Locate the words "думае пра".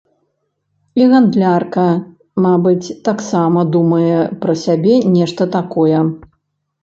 3.75-4.53